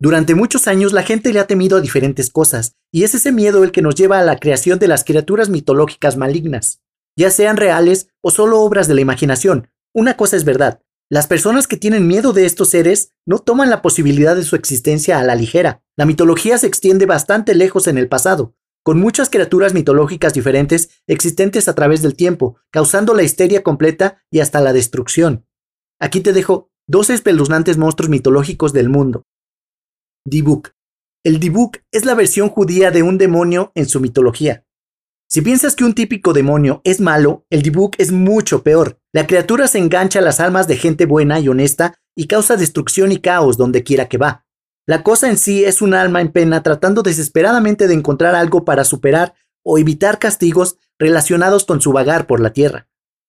Durante 0.00 0.34
muchos 0.34 0.68
años 0.68 0.92
la 0.92 1.02
gente 1.02 1.32
le 1.32 1.40
ha 1.40 1.46
temido 1.46 1.76
a 1.76 1.80
diferentes 1.80 2.30
cosas, 2.30 2.76
y 2.92 3.02
es 3.02 3.14
ese 3.14 3.32
miedo 3.32 3.64
el 3.64 3.72
que 3.72 3.82
nos 3.82 3.96
lleva 3.96 4.20
a 4.20 4.24
la 4.24 4.38
creación 4.38 4.78
de 4.78 4.86
las 4.86 5.02
criaturas 5.02 5.48
mitológicas 5.48 6.16
malignas, 6.16 6.80
ya 7.16 7.30
sean 7.30 7.56
reales 7.56 8.08
o 8.20 8.30
solo 8.30 8.60
obras 8.60 8.86
de 8.86 8.94
la 8.94 9.00
imaginación. 9.00 9.70
Una 9.92 10.16
cosa 10.16 10.36
es 10.36 10.44
verdad, 10.44 10.80
las 11.10 11.26
personas 11.26 11.66
que 11.66 11.76
tienen 11.76 12.06
miedo 12.06 12.32
de 12.32 12.44
estos 12.44 12.70
seres 12.70 13.12
no 13.26 13.38
toman 13.38 13.70
la 13.70 13.82
posibilidad 13.82 14.36
de 14.36 14.44
su 14.44 14.56
existencia 14.56 15.18
a 15.18 15.24
la 15.24 15.34
ligera. 15.34 15.82
La 15.96 16.04
mitología 16.04 16.58
se 16.58 16.66
extiende 16.66 17.06
bastante 17.06 17.54
lejos 17.54 17.88
en 17.88 17.96
el 17.96 18.08
pasado, 18.08 18.54
con 18.84 19.00
muchas 19.00 19.30
criaturas 19.30 19.74
mitológicas 19.74 20.34
diferentes 20.34 20.90
existentes 21.06 21.66
a 21.66 21.74
través 21.74 22.02
del 22.02 22.14
tiempo, 22.14 22.58
causando 22.70 23.14
la 23.14 23.22
histeria 23.22 23.62
completa 23.62 24.22
y 24.30 24.40
hasta 24.40 24.60
la 24.60 24.72
destrucción. 24.72 25.46
Aquí 25.98 26.20
te 26.20 26.32
dejo 26.32 26.70
dos 26.86 27.10
espeluznantes 27.10 27.78
monstruos 27.78 28.10
mitológicos 28.10 28.72
del 28.72 28.90
mundo. 28.90 29.24
Dibuk. 30.28 30.74
El 31.24 31.40
Dibuk 31.40 31.78
es 31.90 32.04
la 32.04 32.14
versión 32.14 32.48
judía 32.48 32.90
de 32.90 33.02
un 33.02 33.18
demonio 33.18 33.72
en 33.74 33.86
su 33.86 34.00
mitología. 34.00 34.64
Si 35.30 35.42
piensas 35.42 35.76
que 35.76 35.84
un 35.84 35.94
típico 35.94 36.32
demonio 36.32 36.80
es 36.84 37.00
malo, 37.00 37.46
el 37.50 37.62
Dibuk 37.62 37.96
es 37.98 38.12
mucho 38.12 38.62
peor. 38.62 38.98
La 39.12 39.26
criatura 39.26 39.68
se 39.68 39.78
engancha 39.78 40.20
a 40.20 40.22
las 40.22 40.40
almas 40.40 40.68
de 40.68 40.76
gente 40.76 41.06
buena 41.06 41.38
y 41.40 41.48
honesta 41.48 41.94
y 42.16 42.26
causa 42.26 42.56
destrucción 42.56 43.12
y 43.12 43.18
caos 43.18 43.56
donde 43.56 43.82
quiera 43.82 44.08
que 44.08 44.18
va. 44.18 44.46
La 44.86 45.02
cosa 45.02 45.28
en 45.28 45.36
sí 45.36 45.64
es 45.64 45.82
un 45.82 45.92
alma 45.92 46.22
en 46.22 46.32
pena 46.32 46.62
tratando 46.62 47.02
desesperadamente 47.02 47.88
de 47.88 47.94
encontrar 47.94 48.34
algo 48.34 48.64
para 48.64 48.84
superar 48.84 49.34
o 49.62 49.78
evitar 49.78 50.18
castigos 50.18 50.78
relacionados 50.98 51.66
con 51.66 51.80
su 51.82 51.92
vagar 51.92 52.26
por 52.26 52.40
la 52.40 52.54
tierra. 52.54 52.88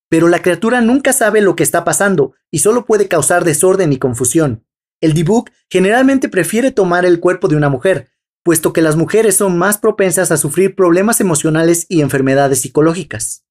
Pero 0.10 0.30
la 0.30 0.42
criatura 0.42 0.80
nunca 0.80 1.12
sabe 1.12 1.42
lo 1.42 1.56
que 1.56 1.64
está 1.64 1.84
pasando 1.84 2.34
y 2.50 2.60
solo 2.60 2.86
puede 2.86 3.08
causar 3.08 3.44
desorden 3.44 3.92
y 3.92 3.98
confusión. 3.98 4.66
El 5.02 5.14
Dibuk 5.14 5.50
generalmente 5.70 6.30
prefiere 6.30 6.72
tomar 6.72 7.06
el 7.06 7.20
cuerpo 7.20 7.48
de 7.48 7.56
una 7.56 7.70
mujer, 7.70 8.10
puesto 8.44 8.74
que 8.74 8.82
las 8.82 8.96
mujeres 8.96 9.36
son 9.36 9.58
más 9.58 9.78
propensas 9.78 10.32
a 10.32 10.38
sufrir 10.38 10.76
problemas 10.76 11.22
emocionales 11.22 11.86
y 11.90 12.02
enfermedades 12.02 12.62
psicológicas. 12.62 13.46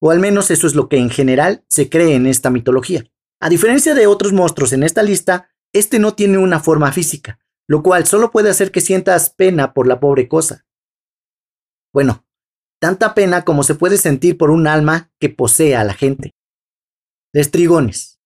O 0.00 0.10
al 0.10 0.20
menos 0.20 0.50
eso 0.50 0.66
es 0.66 0.74
lo 0.74 0.88
que 0.88 0.98
en 0.98 1.10
general 1.10 1.64
se 1.68 1.88
cree 1.88 2.14
en 2.14 2.26
esta 2.26 2.50
mitología. 2.50 3.04
A 3.40 3.48
diferencia 3.48 3.94
de 3.94 4.06
otros 4.06 4.32
monstruos 4.32 4.72
en 4.72 4.82
esta 4.82 5.02
lista, 5.02 5.50
este 5.72 5.98
no 5.98 6.14
tiene 6.14 6.38
una 6.38 6.60
forma 6.60 6.92
física, 6.92 7.38
lo 7.66 7.82
cual 7.82 8.06
solo 8.06 8.30
puede 8.30 8.50
hacer 8.50 8.70
que 8.70 8.80
sientas 8.80 9.30
pena 9.30 9.72
por 9.74 9.86
la 9.86 10.00
pobre 10.00 10.28
cosa. 10.28 10.66
Bueno, 11.92 12.26
tanta 12.80 13.14
pena 13.14 13.44
como 13.44 13.62
se 13.62 13.74
puede 13.74 13.98
sentir 13.98 14.38
por 14.38 14.50
un 14.50 14.66
alma 14.66 15.12
que 15.18 15.28
posee 15.28 15.76
a 15.76 15.84
la 15.84 15.94
gente. 15.94 16.32
Les 17.32 17.50
trigones. 17.50 18.17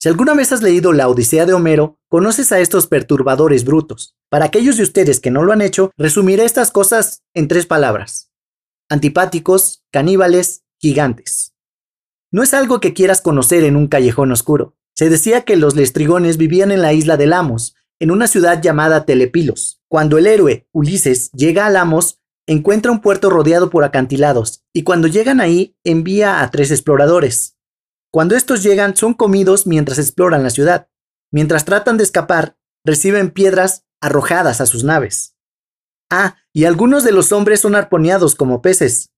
Si 0.00 0.08
alguna 0.08 0.32
vez 0.34 0.52
has 0.52 0.62
leído 0.62 0.92
la 0.92 1.08
Odisea 1.08 1.44
de 1.44 1.54
Homero, 1.54 1.98
conoces 2.08 2.52
a 2.52 2.60
estos 2.60 2.86
perturbadores 2.86 3.64
brutos. 3.64 4.16
Para 4.28 4.44
aquellos 4.44 4.76
de 4.76 4.84
ustedes 4.84 5.18
que 5.18 5.32
no 5.32 5.42
lo 5.42 5.52
han 5.52 5.60
hecho, 5.60 5.90
resumiré 5.96 6.44
estas 6.44 6.70
cosas 6.70 7.24
en 7.34 7.48
tres 7.48 7.66
palabras. 7.66 8.30
Antipáticos, 8.88 9.82
caníbales, 9.90 10.62
gigantes. 10.78 11.52
No 12.30 12.44
es 12.44 12.54
algo 12.54 12.78
que 12.78 12.94
quieras 12.94 13.20
conocer 13.20 13.64
en 13.64 13.74
un 13.74 13.88
callejón 13.88 14.30
oscuro. 14.30 14.76
Se 14.94 15.10
decía 15.10 15.40
que 15.42 15.56
los 15.56 15.74
lestrigones 15.74 16.36
vivían 16.36 16.70
en 16.70 16.80
la 16.80 16.92
isla 16.92 17.16
de 17.16 17.26
Lamos, 17.26 17.74
en 17.98 18.12
una 18.12 18.28
ciudad 18.28 18.62
llamada 18.62 19.04
Telepilos. 19.04 19.82
Cuando 19.88 20.16
el 20.16 20.28
héroe, 20.28 20.68
Ulises, 20.70 21.32
llega 21.32 21.66
a 21.66 21.70
Lamos, 21.70 22.20
encuentra 22.46 22.92
un 22.92 23.00
puerto 23.00 23.30
rodeado 23.30 23.68
por 23.68 23.82
acantilados, 23.82 24.62
y 24.72 24.84
cuando 24.84 25.08
llegan 25.08 25.40
ahí, 25.40 25.76
envía 25.82 26.40
a 26.40 26.50
tres 26.52 26.70
exploradores, 26.70 27.57
cuando 28.10 28.36
estos 28.36 28.62
llegan, 28.62 28.96
son 28.96 29.14
comidos 29.14 29.66
mientras 29.66 29.98
exploran 29.98 30.42
la 30.42 30.50
ciudad. 30.50 30.88
Mientras 31.30 31.64
tratan 31.64 31.98
de 31.98 32.04
escapar, 32.04 32.56
reciben 32.84 33.30
piedras 33.30 33.86
arrojadas 34.00 34.60
a 34.60 34.66
sus 34.66 34.84
naves. 34.84 35.36
Ah, 36.10 36.36
y 36.54 36.64
algunos 36.64 37.04
de 37.04 37.12
los 37.12 37.32
hombres 37.32 37.60
son 37.60 37.74
arponeados 37.74 38.34
como 38.34 38.62
peces. 38.62 39.10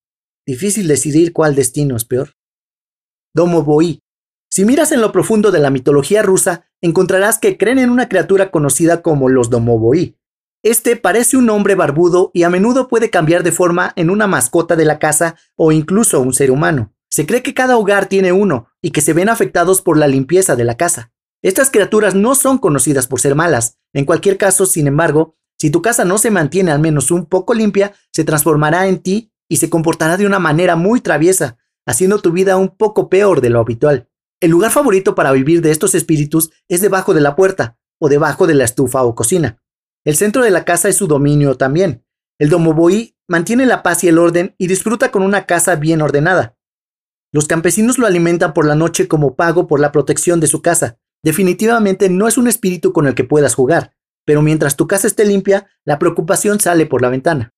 Difícil 0.44 0.88
decidir 0.88 1.32
cuál 1.32 1.54
destino 1.54 1.96
es 1.96 2.04
peor. 2.04 2.34
Domoboi. 3.34 4.02
Si 4.50 4.64
miras 4.64 4.90
en 4.90 5.00
lo 5.00 5.12
profundo 5.12 5.52
de 5.52 5.60
la 5.60 5.70
mitología 5.70 6.22
rusa, 6.22 6.66
encontrarás 6.80 7.38
que 7.38 7.56
creen 7.56 7.78
en 7.78 7.90
una 7.90 8.08
criatura 8.08 8.50
conocida 8.50 9.02
como 9.02 9.28
los 9.28 9.50
Domoboi. 9.50 10.18
Este 10.64 10.96
parece 10.96 11.36
un 11.36 11.48
hombre 11.48 11.76
barbudo 11.76 12.32
y 12.34 12.42
a 12.42 12.50
menudo 12.50 12.88
puede 12.88 13.08
cambiar 13.08 13.44
de 13.44 13.52
forma 13.52 13.92
en 13.94 14.10
una 14.10 14.26
mascota 14.26 14.74
de 14.74 14.84
la 14.84 14.98
casa 14.98 15.36
o 15.54 15.70
incluso 15.70 16.20
un 16.20 16.34
ser 16.34 16.50
humano. 16.50 16.92
Se 17.10 17.26
cree 17.26 17.42
que 17.42 17.54
cada 17.54 17.76
hogar 17.76 18.06
tiene 18.06 18.32
uno 18.32 18.68
y 18.80 18.92
que 18.92 19.00
se 19.00 19.12
ven 19.12 19.28
afectados 19.28 19.82
por 19.82 19.96
la 19.96 20.06
limpieza 20.06 20.54
de 20.54 20.64
la 20.64 20.76
casa. 20.76 21.12
Estas 21.42 21.70
criaturas 21.70 22.14
no 22.14 22.34
son 22.34 22.58
conocidas 22.58 23.06
por 23.06 23.20
ser 23.20 23.34
malas. 23.34 23.78
En 23.92 24.04
cualquier 24.04 24.36
caso, 24.36 24.66
sin 24.66 24.86
embargo, 24.86 25.36
si 25.58 25.70
tu 25.70 25.82
casa 25.82 26.04
no 26.04 26.18
se 26.18 26.30
mantiene 26.30 26.70
al 26.70 26.80
menos 26.80 27.10
un 27.10 27.26
poco 27.26 27.54
limpia, 27.54 27.94
se 28.12 28.24
transformará 28.24 28.86
en 28.86 29.00
ti 29.00 29.32
y 29.48 29.56
se 29.56 29.68
comportará 29.68 30.16
de 30.16 30.26
una 30.26 30.38
manera 30.38 30.76
muy 30.76 31.00
traviesa, 31.00 31.58
haciendo 31.86 32.20
tu 32.20 32.30
vida 32.32 32.56
un 32.56 32.76
poco 32.76 33.08
peor 33.08 33.40
de 33.40 33.50
lo 33.50 33.60
habitual. 33.60 34.08
El 34.40 34.52
lugar 34.52 34.70
favorito 34.70 35.14
para 35.14 35.32
vivir 35.32 35.60
de 35.60 35.70
estos 35.70 35.94
espíritus 35.94 36.50
es 36.68 36.80
debajo 36.80 37.12
de 37.12 37.20
la 37.20 37.36
puerta 37.36 37.78
o 37.98 38.08
debajo 38.08 38.46
de 38.46 38.54
la 38.54 38.64
estufa 38.64 39.02
o 39.02 39.14
cocina. 39.14 39.62
El 40.04 40.16
centro 40.16 40.42
de 40.42 40.50
la 40.50 40.64
casa 40.64 40.88
es 40.88 40.96
su 40.96 41.06
dominio 41.06 41.56
también. 41.56 42.04
El 42.38 42.48
domoboí 42.48 43.16
mantiene 43.28 43.66
la 43.66 43.82
paz 43.82 44.02
y 44.04 44.08
el 44.08 44.18
orden 44.18 44.54
y 44.56 44.66
disfruta 44.66 45.10
con 45.10 45.22
una 45.22 45.44
casa 45.44 45.76
bien 45.76 46.00
ordenada. 46.00 46.56
Los 47.32 47.46
campesinos 47.46 47.98
lo 47.98 48.06
alimentan 48.06 48.52
por 48.52 48.66
la 48.66 48.74
noche 48.74 49.06
como 49.06 49.36
pago 49.36 49.66
por 49.66 49.78
la 49.80 49.92
protección 49.92 50.40
de 50.40 50.48
su 50.48 50.62
casa. 50.62 50.98
Definitivamente 51.22 52.08
no 52.08 52.26
es 52.26 52.38
un 52.38 52.48
espíritu 52.48 52.92
con 52.92 53.06
el 53.06 53.14
que 53.14 53.24
puedas 53.24 53.54
jugar, 53.54 53.94
pero 54.24 54.42
mientras 54.42 54.76
tu 54.76 54.86
casa 54.86 55.06
esté 55.06 55.24
limpia, 55.24 55.68
la 55.84 55.98
preocupación 55.98 56.60
sale 56.60 56.86
por 56.86 57.02
la 57.02 57.10
ventana. 57.10 57.54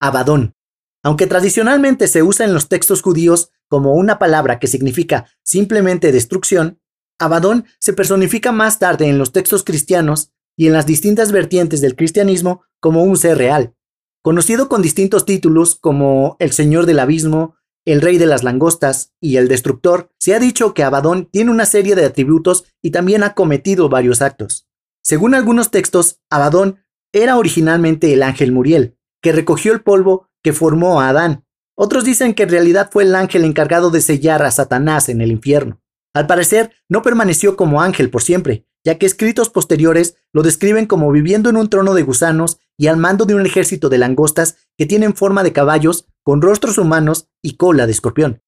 Abadón. 0.00 0.54
Aunque 1.02 1.26
tradicionalmente 1.26 2.08
se 2.08 2.22
usa 2.22 2.44
en 2.44 2.54
los 2.54 2.68
textos 2.68 3.02
judíos 3.02 3.50
como 3.68 3.94
una 3.94 4.18
palabra 4.18 4.58
que 4.58 4.66
significa 4.66 5.26
simplemente 5.42 6.12
destrucción, 6.12 6.80
Abadón 7.18 7.66
se 7.80 7.92
personifica 7.92 8.52
más 8.52 8.78
tarde 8.78 9.08
en 9.08 9.18
los 9.18 9.32
textos 9.32 9.64
cristianos 9.64 10.32
y 10.56 10.66
en 10.66 10.72
las 10.72 10.86
distintas 10.86 11.32
vertientes 11.32 11.80
del 11.80 11.96
cristianismo 11.96 12.62
como 12.80 13.02
un 13.02 13.16
ser 13.16 13.38
real, 13.38 13.74
conocido 14.22 14.68
con 14.68 14.82
distintos 14.82 15.24
títulos 15.24 15.74
como 15.74 16.36
el 16.38 16.52
Señor 16.52 16.86
del 16.86 17.00
Abismo, 17.00 17.56
el 17.92 18.02
rey 18.02 18.18
de 18.18 18.26
las 18.26 18.44
langostas 18.44 19.14
y 19.18 19.36
el 19.36 19.48
destructor, 19.48 20.12
se 20.18 20.34
ha 20.34 20.38
dicho 20.38 20.74
que 20.74 20.82
Abadón 20.82 21.26
tiene 21.32 21.50
una 21.50 21.64
serie 21.64 21.94
de 21.94 22.04
atributos 22.04 22.66
y 22.82 22.90
también 22.90 23.22
ha 23.22 23.32
cometido 23.32 23.88
varios 23.88 24.20
actos. 24.20 24.68
Según 25.02 25.34
algunos 25.34 25.70
textos, 25.70 26.20
Abadón 26.28 26.80
era 27.14 27.38
originalmente 27.38 28.12
el 28.12 28.22
ángel 28.22 28.52
Muriel, 28.52 28.98
que 29.22 29.32
recogió 29.32 29.72
el 29.72 29.80
polvo 29.80 30.28
que 30.42 30.52
formó 30.52 31.00
a 31.00 31.08
Adán. 31.08 31.46
Otros 31.74 32.04
dicen 32.04 32.34
que 32.34 32.42
en 32.42 32.50
realidad 32.50 32.90
fue 32.92 33.04
el 33.04 33.14
ángel 33.14 33.44
encargado 33.44 33.90
de 33.90 34.02
sellar 34.02 34.42
a 34.42 34.50
Satanás 34.50 35.08
en 35.08 35.22
el 35.22 35.32
infierno. 35.32 35.80
Al 36.12 36.26
parecer, 36.26 36.72
no 36.90 37.00
permaneció 37.00 37.56
como 37.56 37.80
ángel 37.80 38.10
por 38.10 38.22
siempre, 38.22 38.66
ya 38.84 38.98
que 38.98 39.06
escritos 39.06 39.48
posteriores 39.48 40.16
lo 40.32 40.42
describen 40.42 40.86
como 40.86 41.10
viviendo 41.10 41.48
en 41.48 41.56
un 41.56 41.70
trono 41.70 41.94
de 41.94 42.02
gusanos 42.02 42.58
y 42.76 42.86
al 42.88 42.96
mando 42.96 43.24
de 43.24 43.34
un 43.34 43.46
ejército 43.46 43.88
de 43.88 43.98
langostas 43.98 44.56
que 44.76 44.86
tienen 44.86 45.14
forma 45.14 45.42
de 45.42 45.52
caballos, 45.52 46.06
con 46.28 46.42
rostros 46.42 46.76
humanos 46.76 47.30
y 47.42 47.56
cola 47.56 47.86
de 47.86 47.92
escorpión. 47.92 48.42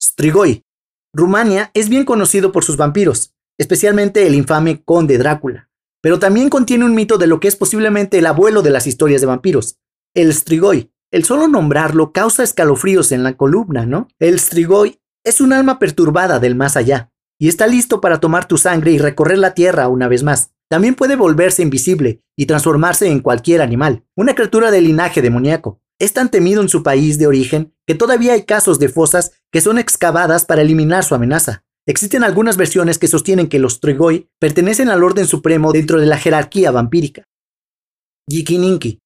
Strigoi. 0.00 0.62
Rumania 1.12 1.72
es 1.74 1.88
bien 1.88 2.04
conocido 2.04 2.52
por 2.52 2.62
sus 2.62 2.76
vampiros, 2.76 3.34
especialmente 3.58 4.24
el 4.24 4.36
infame 4.36 4.84
conde 4.84 5.18
Drácula, 5.18 5.68
pero 6.00 6.20
también 6.20 6.48
contiene 6.48 6.84
un 6.84 6.94
mito 6.94 7.18
de 7.18 7.26
lo 7.26 7.40
que 7.40 7.48
es 7.48 7.56
posiblemente 7.56 8.18
el 8.18 8.26
abuelo 8.26 8.62
de 8.62 8.70
las 8.70 8.86
historias 8.86 9.20
de 9.20 9.26
vampiros, 9.26 9.80
el 10.14 10.32
Strigoi. 10.32 10.92
El 11.10 11.24
solo 11.24 11.48
nombrarlo 11.48 12.12
causa 12.12 12.44
escalofríos 12.44 13.10
en 13.10 13.24
la 13.24 13.36
columna, 13.36 13.84
¿no? 13.84 14.06
El 14.20 14.38
Strigoi 14.38 15.00
es 15.24 15.40
un 15.40 15.52
alma 15.52 15.80
perturbada 15.80 16.38
del 16.38 16.54
más 16.54 16.76
allá, 16.76 17.10
y 17.36 17.48
está 17.48 17.66
listo 17.66 18.00
para 18.00 18.20
tomar 18.20 18.46
tu 18.46 18.58
sangre 18.58 18.92
y 18.92 18.98
recorrer 18.98 19.38
la 19.38 19.54
tierra 19.54 19.88
una 19.88 20.06
vez 20.06 20.22
más. 20.22 20.52
También 20.68 20.94
puede 20.94 21.16
volverse 21.16 21.62
invisible 21.62 22.22
y 22.36 22.46
transformarse 22.46 23.08
en 23.08 23.18
cualquier 23.18 23.60
animal, 23.60 24.04
una 24.14 24.36
criatura 24.36 24.70
de 24.70 24.82
linaje 24.82 25.20
demoníaco. 25.20 25.80
Es 25.98 26.12
tan 26.12 26.30
temido 26.30 26.62
en 26.62 26.68
su 26.68 26.82
país 26.82 27.18
de 27.18 27.26
origen 27.26 27.74
que 27.86 27.94
todavía 27.94 28.34
hay 28.34 28.44
casos 28.44 28.78
de 28.78 28.88
fosas 28.88 29.32
que 29.50 29.60
son 29.60 29.78
excavadas 29.78 30.44
para 30.44 30.62
eliminar 30.62 31.04
su 31.04 31.14
amenaza. 31.14 31.64
Existen 31.86 32.24
algunas 32.24 32.56
versiones 32.56 32.98
que 32.98 33.08
sostienen 33.08 33.48
que 33.48 33.58
los 33.58 33.80
Trigoi 33.80 34.28
pertenecen 34.38 34.88
al 34.90 35.04
orden 35.04 35.26
supremo 35.26 35.72
dentro 35.72 36.00
de 36.00 36.06
la 36.06 36.18
jerarquía 36.18 36.70
vampírica. 36.70 37.24
Yikininki. 38.28 38.98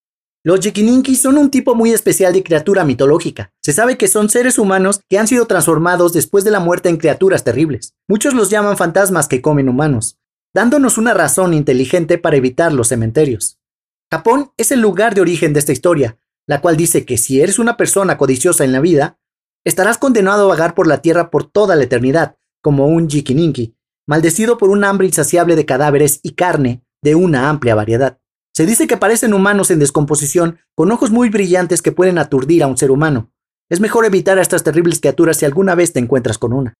Los 0.43 0.61
Yikininki 0.61 1.17
son 1.17 1.37
un 1.37 1.51
tipo 1.51 1.75
muy 1.75 1.93
especial 1.93 2.33
de 2.33 2.43
criatura 2.43 2.85
mitológica. 2.85 3.53
Se 3.63 3.73
sabe 3.73 3.99
que 3.99 4.09
son 4.09 4.31
seres 4.31 4.59
humanos 4.59 5.01
que 5.09 5.19
han 5.19 5.29
sido 5.29 5.47
transformados 5.47 6.15
después 6.15 6.45
de 6.45 6.51
la 6.51 6.61
muerte 6.61 6.89
en 6.89 6.97
criaturas 6.97 7.45
terribles. 7.45 7.93
Muchos 8.09 8.33
los 8.35 8.49
llaman 8.49 8.79
fantasmas 8.79 9.29
que 9.29 9.43
comen 9.43 9.69
humanos 9.69 10.17
dándonos 10.53 10.99
una 10.99 11.15
razón 11.15 11.55
inteligente 11.55 12.19
para 12.19 12.37
evitar 12.37 12.73
los 12.73 12.89
cementerios. 12.89 13.59
Japón 14.11 14.51
es 14.57 14.73
el 14.73 14.81
lugar 14.81 15.15
de 15.15 15.21
origen 15.21 15.53
de 15.53 15.61
esta 15.61 15.73
historia, 15.73 16.19
la 16.50 16.61
cual 16.61 16.76
dice 16.76 17.05
que 17.05 17.17
si 17.17 17.41
eres 17.41 17.61
una 17.61 17.76
persona 17.76 18.19
codiciosa 18.19 18.64
en 18.64 18.73
la 18.73 18.81
vida, 18.81 19.20
estarás 19.64 19.99
condenado 19.99 20.47
a 20.47 20.49
vagar 20.49 20.75
por 20.75 20.88
la 20.88 21.00
tierra 21.00 21.31
por 21.31 21.44
toda 21.44 21.76
la 21.76 21.85
eternidad, 21.85 22.38
como 22.61 22.88
un 22.88 23.08
jikininki, 23.08 23.76
maldecido 24.05 24.58
por 24.58 24.69
un 24.69 24.82
hambre 24.82 25.06
insaciable 25.06 25.55
de 25.55 25.64
cadáveres 25.64 26.19
y 26.25 26.32
carne 26.32 26.85
de 27.05 27.14
una 27.14 27.50
amplia 27.50 27.76
variedad. 27.76 28.19
Se 28.52 28.67
dice 28.67 28.88
que 28.88 28.97
parecen 28.97 29.32
humanos 29.32 29.70
en 29.70 29.79
descomposición, 29.79 30.58
con 30.75 30.91
ojos 30.91 31.12
muy 31.12 31.31
brillantes 31.31 31.82
que 31.82 31.93
pueden 31.93 32.19
aturdir 32.19 32.64
a 32.64 32.67
un 32.67 32.76
ser 32.76 32.91
humano. 32.91 33.31
Es 33.69 33.79
mejor 33.79 34.05
evitar 34.05 34.37
a 34.37 34.43
estas 34.43 34.64
terribles 34.64 34.99
criaturas 34.99 35.37
si 35.37 35.44
alguna 35.44 35.76
vez 35.76 35.93
te 35.93 36.00
encuentras 36.00 36.37
con 36.37 36.52
una. 36.52 36.75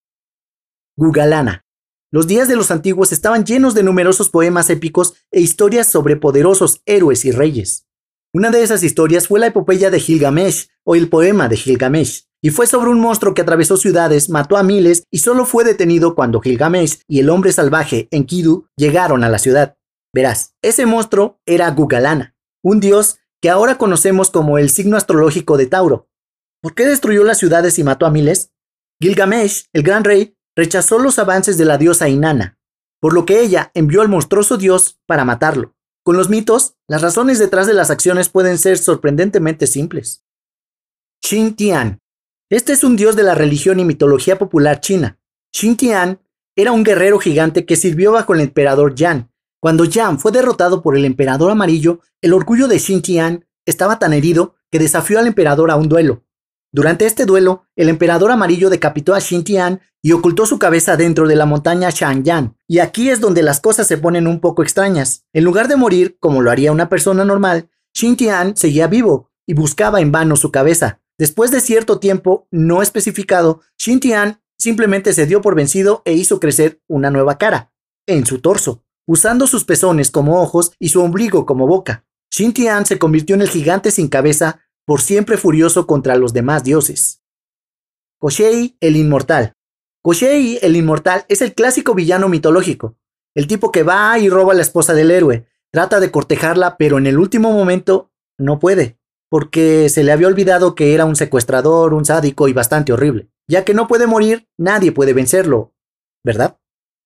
Gugalana. 0.97 1.65
Los 2.11 2.27
días 2.27 2.49
de 2.49 2.57
los 2.57 2.73
antiguos 2.73 3.13
estaban 3.13 3.45
llenos 3.45 3.75
de 3.75 3.85
numerosos 3.85 4.31
poemas 4.31 4.69
épicos 4.69 5.15
e 5.31 5.41
historias 5.41 5.87
sobre 5.87 6.17
poderosos 6.17 6.83
héroes 6.87 7.25
y 7.25 7.31
reyes. 7.31 7.87
Una 8.33 8.51
de 8.51 8.63
esas 8.63 8.85
historias 8.85 9.27
fue 9.27 9.41
la 9.41 9.49
epopeya 9.49 9.91
de 9.91 9.99
Gilgamesh 9.99 10.69
o 10.85 10.95
el 10.95 11.09
poema 11.09 11.49
de 11.49 11.57
Gilgamesh, 11.57 12.29
y 12.41 12.51
fue 12.51 12.69
sobre 12.69 12.91
un 12.91 13.01
monstruo 13.01 13.35
que 13.35 13.43
atravesó 13.43 13.77
ciudades, 13.77 14.31
mató 14.31 14.57
a 14.57 14.63
miles 14.63 15.03
y 15.11 15.19
solo 15.19 15.45
fue 15.45 15.65
detenido 15.65 16.15
cuando 16.15 16.41
Gilgamesh 16.41 17.01
y 17.09 17.19
el 17.19 17.29
hombre 17.29 17.51
salvaje 17.51 18.07
Enkidu 18.13 18.69
llegaron 18.77 19.25
a 19.25 19.29
la 19.29 19.41
ciudad. 19.41 19.77
Verás, 20.15 20.55
ese 20.63 20.87
monstruo 20.87 21.41
era 21.45 21.69
Gugalana, 21.73 22.37
un 22.63 22.79
dios 22.79 23.19
que 23.43 23.51
ahora 23.51 23.79
conocemos 23.79 24.31
como 24.31 24.59
el 24.59 24.71
signo 24.71 24.97
astrológico 24.97 25.57
de 25.57 25.67
Tauro. 25.67 26.09
¿Por 26.63 26.77
qué 26.77 26.87
destruyó 26.87 27.25
las 27.25 27.39
ciudades 27.39 27.81
y 27.81 27.85
mató 27.85 28.07
a 28.07 28.11
miles? 28.11 28.53
Gilgamesh, 29.03 29.65
el 29.73 29.83
gran 29.83 30.05
rey, 30.05 30.37
rechazó 30.57 31.01
los 31.01 31.19
avances 31.19 31.59
de 31.59 31.65
la 31.65 31.79
diosa 31.79 32.09
Inanna, 32.09 32.59
por 33.01 33.13
lo 33.13 33.27
que 33.27 33.41
ella 33.41 33.73
envió 33.75 34.03
al 34.03 34.09
monstruoso 34.09 34.57
dios 34.57 35.01
para 35.07 35.25
matarlo. 35.25 35.75
Con 36.03 36.17
los 36.17 36.31
mitos, 36.31 36.77
las 36.89 37.03
razones 37.03 37.39
detrás 37.39 37.67
de 37.67 37.75
las 37.75 37.91
acciones 37.91 38.29
pueden 38.31 38.59
ser 38.59 38.79
sorprendentemente 38.79 39.67
simples. 39.67 40.25
Tian. 41.21 42.01
Este 42.49 42.73
es 42.73 42.83
un 42.83 42.97
dios 42.97 43.17
de 43.17 43.23
la 43.23 43.35
religión 43.35 43.79
y 43.79 43.85
mitología 43.85 44.39
popular 44.39 44.81
china. 44.81 45.21
Tian 45.53 46.21
era 46.57 46.73
un 46.73 46.85
guerrero 46.85 47.19
gigante 47.19 47.67
que 47.67 47.77
sirvió 47.77 48.13
bajo 48.13 48.35
el 48.35 48.41
emperador 48.41 48.95
Yan. 48.95 49.31
Cuando 49.61 49.85
Yan 49.85 50.19
fue 50.19 50.33
derrotado 50.33 50.83
por 50.83 50.97
el 50.97 51.05
emperador 51.05 51.51
amarillo, 51.51 52.01
el 52.23 52.33
orgullo 52.33 52.67
de 52.67 52.81
Tian 52.81 53.47
estaba 53.67 53.99
tan 53.99 54.15
herido 54.15 54.55
que 54.71 54.79
desafió 54.79 55.19
al 55.19 55.27
emperador 55.27 55.71
a 55.71 55.77
un 55.77 55.89
duelo. 55.89 56.25
Durante 56.73 57.05
este 57.07 57.27
duelo, 57.27 57.65
el 57.75 57.89
emperador 57.89 58.31
amarillo 58.31 58.71
decapitó 58.71 59.15
a 59.15 59.21
Tian 59.21 59.81
y 60.03 60.13
ocultó 60.13 60.47
su 60.47 60.59
cabeza 60.59 60.97
dentro 60.97 61.27
de 61.27 61.35
la 61.35 61.47
montaña 61.47 61.91
Shangyan. 61.91 62.57
Y 62.69 62.79
aquí 62.79 63.11
es 63.11 63.21
donde 63.21 63.43
las 63.43 63.61
cosas 63.61 63.87
se 63.87 63.99
ponen 63.99 64.27
un 64.27 64.41
poco 64.41 64.63
extrañas. 64.63 65.25
En 65.33 65.45
lugar 65.45 65.67
de 65.69 65.77
morir, 65.77 66.17
como 66.21 66.43
lo 66.43 66.51
haría 66.51 66.73
una 66.73 66.89
persona 66.89 67.25
normal, 67.25 67.69
Tian 67.93 68.57
seguía 68.57 68.87
vivo 68.87 69.31
y 69.47 69.55
buscaba 69.55 70.01
en 70.01 70.13
vano 70.13 70.37
su 70.37 70.53
cabeza. 70.53 71.01
Después 71.19 71.51
de 71.51 71.61
cierto 71.61 71.99
tiempo 71.99 72.47
no 72.51 72.83
especificado, 72.83 73.63
Tian 73.77 74.41
simplemente 74.57 75.13
se 75.13 75.27
dio 75.27 75.43
por 75.43 75.55
vencido 75.55 76.03
e 76.05 76.13
hizo 76.13 76.39
crecer 76.39 76.81
una 76.87 77.11
nueva 77.11 77.37
cara, 77.37 77.73
en 78.07 78.27
su 78.27 78.41
torso, 78.41 78.85
usando 79.07 79.47
sus 79.47 79.65
pezones 79.65 80.11
como 80.11 80.41
ojos 80.41 80.73
y 80.79 80.91
su 80.91 81.03
ombligo 81.03 81.47
como 81.47 81.67
boca. 81.67 82.05
Tian 82.31 82.87
se 82.87 82.99
convirtió 82.99 83.35
en 83.35 83.43
el 83.43 83.49
gigante 83.49 83.91
sin 83.91 84.09
cabeza, 84.09 84.61
por 84.87 85.01
siempre 85.01 85.37
furioso 85.37 85.87
contra 85.87 86.17
los 86.17 86.33
demás 86.33 86.65
dioses. 86.65 87.23
Koshei 88.19 88.77
el 88.81 88.97
Inmortal. 88.97 89.55
Koshei 90.03 90.59
el 90.63 90.77
Inmortal 90.77 91.25
es 91.29 91.43
el 91.43 91.55
clásico 91.55 91.95
villano 91.95 92.29
mitológico, 92.29 92.97
el 93.35 93.47
tipo 93.47 93.73
que 93.73 93.83
va 93.83 94.19
y 94.19 94.29
roba 94.29 94.53
a 94.53 94.57
la 94.57 94.63
esposa 94.63 94.95
del 94.95 95.11
héroe, 95.11 95.47
trata 95.71 96.01
de 96.01 96.11
cortejarla, 96.11 96.77
pero 96.77 96.99
en 96.99 97.07
el 97.07 97.19
último 97.19 97.53
momento 97.53 98.11
no 98.39 98.59
puede 98.59 99.01
porque 99.31 99.89
se 99.89 100.03
le 100.03 100.13
había 100.13 100.27
olvidado 100.27 100.75
que 100.75 100.93
era 100.93 101.05
un 101.05 101.17
secuestrador, 101.17 101.95
un 101.95 102.05
sádico 102.05 102.49
y 102.49 102.53
bastante 102.53 102.93
horrible. 102.93 103.31
Ya 103.49 103.65
que 103.65 103.75
no 103.75 103.87
puede 103.87 104.07
morir, 104.07 104.49
nadie 104.59 104.93
puede 104.93 105.15
vencerlo, 105.15 105.73
¿verdad? 106.25 106.59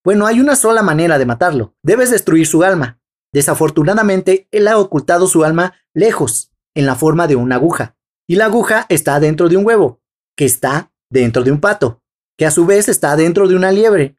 Bueno, 0.03 0.26
hay 0.26 0.41
una 0.41 0.56
sola 0.56 0.82
manera 0.82 1.19
de 1.19 1.26
matarlo. 1.26 1.75
Debes 1.82 2.11
destruir 2.11 2.47
su 2.47 2.65
alma. 2.65 2.99
Desafortunadamente, 3.32 4.49
él 4.53 4.69
ha 4.69 4.79
ocultado 4.79 5.26
su 5.26 5.44
alma 5.44 5.75
lejos, 5.93 6.50
en 6.75 6.87
la 6.87 6.94
forma 6.94 7.26
de 7.26 7.37
una 7.37 7.56
aguja. 7.56 7.97
Y 8.26 8.37
la 8.37 8.47
aguja 8.47 8.87
está 8.88 9.21
dentro 9.21 9.49
de 9.49 9.56
un 9.56 9.67
huevo, 9.67 10.00
que 10.37 10.44
está 10.44 10.93
dentro 11.11 11.44
de 11.44 11.53
un 11.53 11.61
pato, 11.61 12.03
que 12.37 12.47
a 12.47 12.50
su 12.50 12.67
vez 12.67 12.88
está 12.88 13.17
dentro 13.17 13.49
de 13.49 13.56
una 13.56 13.73
liebre. 13.73 14.17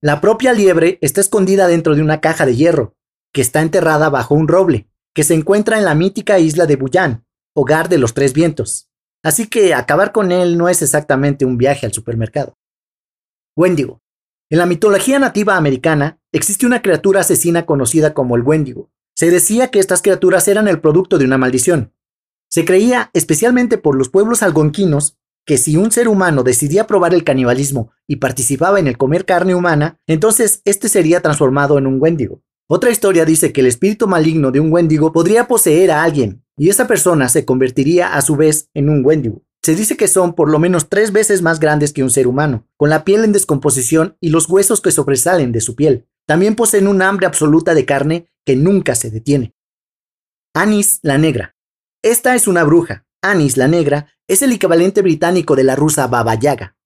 La 0.00 0.20
propia 0.20 0.52
liebre 0.52 0.98
está 1.00 1.20
escondida 1.20 1.68
dentro 1.68 1.94
de 1.94 2.02
una 2.02 2.20
caja 2.20 2.46
de 2.46 2.56
hierro, 2.56 2.96
que 3.32 3.40
está 3.40 3.60
enterrada 3.60 4.10
bajo 4.10 4.34
un 4.34 4.48
roble, 4.48 4.88
que 5.14 5.24
se 5.24 5.34
encuentra 5.34 5.78
en 5.78 5.84
la 5.84 5.94
mítica 5.94 6.38
isla 6.38 6.66
de 6.66 6.76
Buyán, 6.76 7.24
hogar 7.54 7.88
de 7.88 7.98
los 7.98 8.14
tres 8.14 8.32
vientos. 8.32 8.88
Así 9.22 9.46
que 9.46 9.74
acabar 9.74 10.12
con 10.12 10.32
él 10.32 10.58
no 10.58 10.68
es 10.68 10.82
exactamente 10.82 11.44
un 11.44 11.56
viaje 11.56 11.86
al 11.86 11.92
supermercado. 11.92 12.58
Wendigo. 13.56 14.00
En 14.50 14.58
la 14.58 14.66
mitología 14.66 15.18
nativa 15.18 15.56
americana 15.56 16.20
existe 16.32 16.66
una 16.66 16.82
criatura 16.82 17.20
asesina 17.20 17.64
conocida 17.64 18.12
como 18.14 18.36
el 18.36 18.42
Wendigo. 18.42 18.90
Se 19.14 19.30
decía 19.30 19.68
que 19.68 19.78
estas 19.78 20.02
criaturas 20.02 20.48
eran 20.48 20.68
el 20.68 20.80
producto 20.80 21.18
de 21.18 21.26
una 21.26 21.38
maldición. 21.38 21.91
Se 22.52 22.66
creía, 22.66 23.10
especialmente 23.14 23.78
por 23.78 23.96
los 23.96 24.10
pueblos 24.10 24.42
algonquinos, 24.42 25.16
que 25.46 25.56
si 25.56 25.78
un 25.78 25.90
ser 25.90 26.06
humano 26.06 26.42
decidía 26.42 26.86
probar 26.86 27.14
el 27.14 27.24
canibalismo 27.24 27.92
y 28.06 28.16
participaba 28.16 28.78
en 28.78 28.86
el 28.86 28.98
comer 28.98 29.24
carne 29.24 29.54
humana, 29.54 29.98
entonces 30.06 30.60
este 30.66 30.90
sería 30.90 31.22
transformado 31.22 31.78
en 31.78 31.86
un 31.86 31.96
Wendigo. 31.98 32.42
Otra 32.68 32.90
historia 32.90 33.24
dice 33.24 33.54
que 33.54 33.62
el 33.62 33.68
espíritu 33.68 34.06
maligno 34.06 34.50
de 34.50 34.60
un 34.60 34.70
Wendigo 34.70 35.12
podría 35.12 35.48
poseer 35.48 35.90
a 35.92 36.02
alguien 36.02 36.44
y 36.58 36.68
esa 36.68 36.86
persona 36.86 37.30
se 37.30 37.46
convertiría 37.46 38.12
a 38.12 38.20
su 38.20 38.36
vez 38.36 38.68
en 38.74 38.90
un 38.90 39.02
Wendigo. 39.02 39.40
Se 39.62 39.74
dice 39.74 39.96
que 39.96 40.06
son 40.06 40.34
por 40.34 40.50
lo 40.50 40.58
menos 40.58 40.90
tres 40.90 41.10
veces 41.10 41.40
más 41.40 41.58
grandes 41.58 41.94
que 41.94 42.02
un 42.02 42.10
ser 42.10 42.26
humano, 42.26 42.68
con 42.76 42.90
la 42.90 43.02
piel 43.02 43.24
en 43.24 43.32
descomposición 43.32 44.18
y 44.20 44.28
los 44.28 44.46
huesos 44.46 44.82
que 44.82 44.90
sobresalen 44.90 45.52
de 45.52 45.62
su 45.62 45.74
piel. 45.74 46.06
También 46.26 46.54
poseen 46.54 46.86
un 46.86 47.00
hambre 47.00 47.24
absoluta 47.24 47.72
de 47.72 47.86
carne 47.86 48.26
que 48.44 48.56
nunca 48.56 48.94
se 48.94 49.10
detiene. 49.10 49.54
Anis 50.52 50.98
la 51.00 51.16
Negra. 51.16 51.56
Esta 52.02 52.34
es 52.34 52.48
una 52.48 52.64
bruja. 52.64 53.06
Anis 53.22 53.56
la 53.56 53.68
Negra 53.68 54.08
es 54.26 54.42
el 54.42 54.50
equivalente 54.50 55.02
británico 55.02 55.54
de 55.54 55.62
la 55.62 55.76
rusa 55.76 56.08
Baba 56.08 56.34
Yaga, 56.34 56.76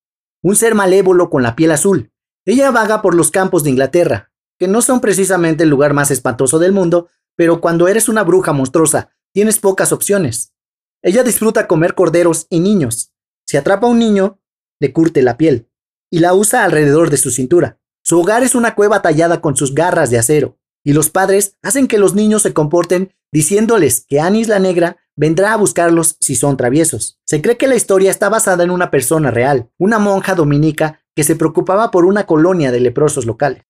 un 0.42 0.56
ser 0.56 0.74
malévolo 0.74 1.30
con 1.30 1.42
la 1.42 1.56
piel 1.56 1.70
azul. 1.70 2.12
Ella 2.44 2.70
vaga 2.70 3.00
por 3.00 3.14
los 3.14 3.30
campos 3.30 3.64
de 3.64 3.70
Inglaterra, 3.70 4.30
que 4.58 4.68
no 4.68 4.82
son 4.82 5.00
precisamente 5.00 5.62
el 5.64 5.70
lugar 5.70 5.94
más 5.94 6.10
espantoso 6.10 6.58
del 6.58 6.72
mundo, 6.72 7.08
pero 7.34 7.62
cuando 7.62 7.88
eres 7.88 8.10
una 8.10 8.24
bruja 8.24 8.52
monstruosa 8.52 9.10
tienes 9.32 9.58
pocas 9.58 9.90
opciones. 9.90 10.52
Ella 11.00 11.22
disfruta 11.22 11.66
comer 11.66 11.94
corderos 11.94 12.46
y 12.50 12.60
niños. 12.60 13.14
Si 13.46 13.56
atrapa 13.56 13.86
a 13.86 13.90
un 13.90 13.98
niño, 13.98 14.42
le 14.80 14.92
curte 14.92 15.22
la 15.22 15.38
piel 15.38 15.70
y 16.10 16.18
la 16.18 16.34
usa 16.34 16.62
alrededor 16.62 17.08
de 17.08 17.16
su 17.16 17.30
cintura. 17.30 17.80
Su 18.04 18.20
hogar 18.20 18.42
es 18.42 18.54
una 18.54 18.74
cueva 18.74 19.00
tallada 19.00 19.40
con 19.40 19.56
sus 19.56 19.74
garras 19.74 20.10
de 20.10 20.18
acero, 20.18 20.58
y 20.84 20.92
los 20.92 21.08
padres 21.08 21.56
hacen 21.62 21.88
que 21.88 21.98
los 21.98 22.14
niños 22.14 22.42
se 22.42 22.52
comporten 22.52 23.14
diciéndoles 23.32 24.04
que 24.06 24.20
Anis 24.20 24.48
la 24.48 24.58
Negra 24.58 24.98
vendrá 25.16 25.52
a 25.52 25.56
buscarlos 25.56 26.16
si 26.20 26.36
son 26.36 26.56
traviesos. 26.56 27.18
Se 27.24 27.42
cree 27.42 27.56
que 27.56 27.66
la 27.66 27.74
historia 27.74 28.10
está 28.10 28.28
basada 28.28 28.62
en 28.62 28.70
una 28.70 28.90
persona 28.90 29.30
real, 29.30 29.70
una 29.78 29.98
monja 29.98 30.34
dominica 30.34 31.00
que 31.14 31.24
se 31.24 31.36
preocupaba 31.36 31.90
por 31.90 32.04
una 32.04 32.26
colonia 32.26 32.70
de 32.70 32.80
leprosos 32.80 33.26
locales. 33.26 33.64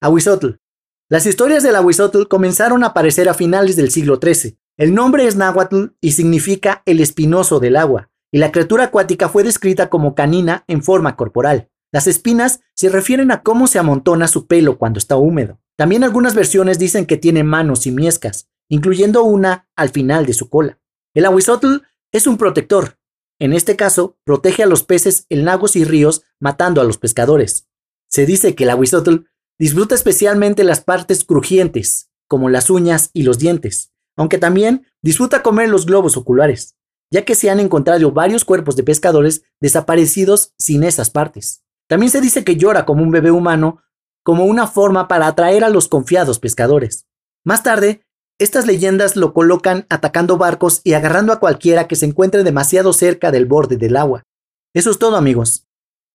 Ahuizotl. 0.00 0.58
Las 1.08 1.26
historias 1.26 1.62
del 1.62 1.76
Ahuizotl 1.76 2.28
comenzaron 2.28 2.84
a 2.84 2.88
aparecer 2.88 3.28
a 3.28 3.34
finales 3.34 3.76
del 3.76 3.90
siglo 3.90 4.18
XIII, 4.22 4.58
el 4.78 4.94
nombre 4.94 5.26
es 5.26 5.36
náhuatl 5.36 5.88
y 6.00 6.12
significa 6.12 6.82
el 6.86 7.00
espinoso 7.00 7.60
del 7.60 7.76
agua, 7.76 8.10
y 8.32 8.38
la 8.38 8.50
criatura 8.50 8.84
acuática 8.84 9.28
fue 9.28 9.44
descrita 9.44 9.90
como 9.90 10.14
canina 10.14 10.64
en 10.66 10.82
forma 10.82 11.16
corporal. 11.16 11.68
Las 11.92 12.06
espinas 12.06 12.60
se 12.74 12.88
refieren 12.88 13.30
a 13.30 13.42
cómo 13.42 13.66
se 13.66 13.78
amontona 13.78 14.28
su 14.28 14.46
pelo 14.46 14.78
cuando 14.78 14.98
está 14.98 15.16
húmedo. 15.16 15.60
También 15.76 16.04
algunas 16.04 16.34
versiones 16.34 16.78
dicen 16.78 17.04
que 17.04 17.18
tiene 17.18 17.44
manos 17.44 17.86
y 17.86 17.90
miescas, 17.90 18.48
incluyendo 18.68 19.22
una 19.22 19.68
al 19.76 19.90
final 19.90 20.26
de 20.26 20.32
su 20.32 20.48
cola. 20.48 20.80
El 21.14 21.26
ahuizotl 21.26 21.82
es 22.12 22.26
un 22.26 22.38
protector. 22.38 22.98
En 23.38 23.52
este 23.52 23.76
caso, 23.76 24.18
protege 24.24 24.62
a 24.62 24.66
los 24.66 24.82
peces 24.84 25.26
en 25.28 25.44
lagos 25.44 25.76
y 25.76 25.84
ríos 25.84 26.24
matando 26.38 26.80
a 26.80 26.84
los 26.84 26.98
pescadores. 26.98 27.68
Se 28.08 28.26
dice 28.26 28.54
que 28.54 28.64
el 28.64 28.70
ahuizotl 28.70 29.26
disfruta 29.58 29.94
especialmente 29.94 30.64
las 30.64 30.80
partes 30.80 31.24
crujientes, 31.24 32.10
como 32.28 32.48
las 32.48 32.70
uñas 32.70 33.10
y 33.12 33.22
los 33.22 33.38
dientes 33.38 33.92
aunque 34.16 34.38
también 34.38 34.86
disfruta 35.02 35.42
comer 35.42 35.68
los 35.68 35.86
globos 35.86 36.16
oculares, 36.16 36.76
ya 37.10 37.24
que 37.24 37.34
se 37.34 37.50
han 37.50 37.60
encontrado 37.60 38.12
varios 38.12 38.44
cuerpos 38.44 38.76
de 38.76 38.84
pescadores 38.84 39.44
desaparecidos 39.60 40.54
sin 40.58 40.84
esas 40.84 41.10
partes. 41.10 41.62
También 41.88 42.10
se 42.10 42.20
dice 42.20 42.44
que 42.44 42.56
llora 42.56 42.84
como 42.84 43.02
un 43.02 43.10
bebé 43.10 43.30
humano, 43.30 43.82
como 44.22 44.44
una 44.44 44.66
forma 44.66 45.08
para 45.08 45.26
atraer 45.26 45.64
a 45.64 45.68
los 45.68 45.88
confiados 45.88 46.38
pescadores. 46.38 47.06
Más 47.44 47.62
tarde, 47.62 48.06
estas 48.38 48.66
leyendas 48.66 49.16
lo 49.16 49.32
colocan 49.32 49.86
atacando 49.88 50.36
barcos 50.36 50.80
y 50.84 50.94
agarrando 50.94 51.32
a 51.32 51.40
cualquiera 51.40 51.86
que 51.86 51.96
se 51.96 52.06
encuentre 52.06 52.44
demasiado 52.44 52.92
cerca 52.92 53.30
del 53.30 53.46
borde 53.46 53.76
del 53.76 53.96
agua. 53.96 54.24
Eso 54.74 54.90
es 54.90 54.98
todo 54.98 55.16
amigos. 55.16 55.66